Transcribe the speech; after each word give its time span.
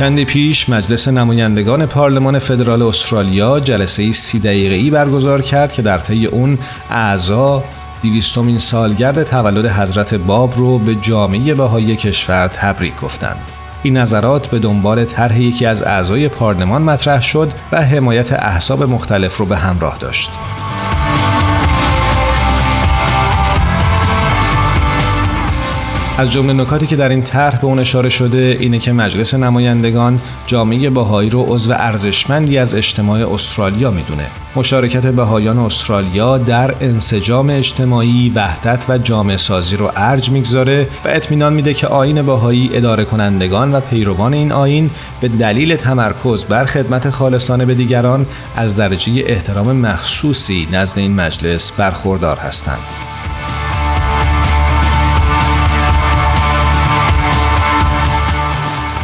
چندی 0.00 0.24
پیش 0.24 0.68
مجلس 0.68 1.08
نمایندگان 1.08 1.86
پارلمان 1.86 2.38
فدرال 2.38 2.82
استرالیا 2.82 3.60
جلسه 3.60 4.12
سی 4.12 4.38
دقیقه‌ای 4.38 4.90
برگزار 4.90 5.42
کرد 5.42 5.72
که 5.72 5.82
در 5.82 5.98
طی 5.98 6.26
اون 6.26 6.58
اعضا 6.90 7.64
دیویستومین 8.02 8.58
سالگرد 8.58 9.22
تولد 9.22 9.66
حضرت 9.66 10.14
باب 10.14 10.56
رو 10.56 10.78
به 10.78 10.94
جامعه 10.94 11.54
بهایی 11.54 11.96
کشور 11.96 12.48
تبریک 12.48 13.00
گفتند. 13.00 13.36
این 13.82 13.96
نظرات 13.96 14.46
به 14.46 14.58
دنبال 14.58 15.04
طرح 15.04 15.40
یکی 15.40 15.66
از 15.66 15.82
اعضای 15.82 16.28
پارلمان 16.28 16.82
مطرح 16.82 17.22
شد 17.22 17.52
و 17.72 17.82
حمایت 17.82 18.32
احساب 18.32 18.82
مختلف 18.82 19.36
رو 19.36 19.46
به 19.46 19.56
همراه 19.56 19.98
داشت. 19.98 20.30
از 26.20 26.32
جمله 26.32 26.52
نکاتی 26.52 26.86
که 26.86 26.96
در 26.96 27.08
این 27.08 27.22
طرح 27.22 27.60
به 27.60 27.64
اون 27.64 27.78
اشاره 27.78 28.08
شده 28.08 28.56
اینه 28.60 28.78
که 28.78 28.92
مجلس 28.92 29.34
نمایندگان 29.34 30.20
جامعه 30.46 30.90
بهایی 30.90 31.30
رو 31.30 31.44
عضو 31.48 31.72
ارزشمندی 31.72 32.58
از 32.58 32.74
اجتماع 32.74 33.34
استرالیا 33.34 33.90
می‌دونه. 33.90 34.26
مشارکت 34.56 35.06
بهایان 35.06 35.58
استرالیا 35.58 36.38
در 36.38 36.74
انسجام 36.80 37.50
اجتماعی، 37.50 38.32
وحدت 38.34 38.84
و 38.88 38.98
جامعه 38.98 39.36
سازی 39.36 39.76
رو 39.76 39.92
ارج 39.96 40.30
می‌گذاره 40.30 40.88
و 41.04 41.08
اطمینان 41.08 41.52
میده 41.52 41.74
که 41.74 41.86
آین 41.86 42.22
بهایی 42.22 42.70
اداره 42.72 43.04
کنندگان 43.04 43.74
و 43.74 43.80
پیروان 43.80 44.34
این 44.34 44.52
آین 44.52 44.90
به 45.20 45.28
دلیل 45.28 45.76
تمرکز 45.76 46.44
بر 46.44 46.64
خدمت 46.64 47.10
خالصانه 47.10 47.64
به 47.64 47.74
دیگران 47.74 48.26
از 48.56 48.76
درجه 48.76 49.24
احترام 49.26 49.76
مخصوصی 49.76 50.68
نزد 50.72 50.98
این 50.98 51.14
مجلس 51.14 51.72
برخوردار 51.72 52.36
هستند. 52.36 53.09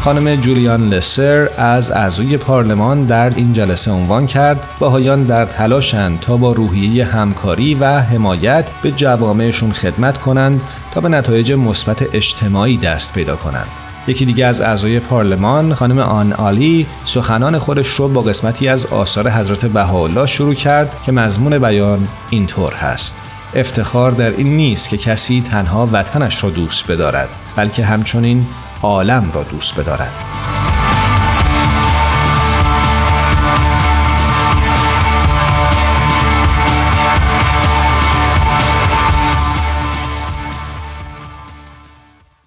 خانم 0.07 0.37
جولیان 0.37 0.89
لسر 0.89 1.51
از 1.59 1.91
اعضای 1.91 2.37
پارلمان 2.37 3.05
در 3.05 3.31
این 3.35 3.53
جلسه 3.53 3.91
عنوان 3.91 4.27
کرد 4.27 4.69
باهایان 4.79 5.23
در 5.23 5.45
تلاشند 5.45 6.21
تا 6.21 6.37
با 6.37 6.53
روحیه 6.53 7.05
همکاری 7.05 7.75
و 7.75 8.01
حمایت 8.01 8.65
به 8.83 8.91
جوامعشون 8.91 9.73
خدمت 9.73 10.19
کنند 10.19 10.63
تا 10.95 11.01
به 11.01 11.09
نتایج 11.09 11.53
مثبت 11.53 12.15
اجتماعی 12.15 12.77
دست 12.77 13.13
پیدا 13.13 13.37
کنند. 13.37 13.67
یکی 14.07 14.25
دیگه 14.25 14.47
از 14.47 14.61
اعضای 14.61 15.01
پارلمان 15.01 15.75
خانم 15.75 15.99
آن 15.99 16.33
آلی 16.33 16.87
سخنان 17.05 17.59
خودش 17.59 17.89
رو 17.89 18.09
با 18.09 18.23
قسمتی 18.23 18.69
از 18.69 18.87
آثار 18.87 19.31
حضرت 19.31 19.67
بهاءالله 19.67 20.27
شروع 20.27 20.55
کرد 20.55 21.03
که 21.07 21.13
مضمون 21.13 21.59
بیان 21.59 22.09
اینطور 22.31 22.73
هست. 22.73 23.17
افتخار 23.55 24.13
در 24.13 24.31
این 24.31 24.57
نیست 24.57 24.89
که 24.89 24.97
کسی 24.97 25.45
تنها 25.51 25.89
وطنش 25.93 26.45
را 26.45 26.51
دوست 26.51 26.91
بدارد 26.91 27.29
بلکه 27.57 27.85
همچنین 27.85 28.47
عالم 28.83 29.31
را 29.33 29.43
دوست 29.43 29.81
بدارد. 29.81 30.56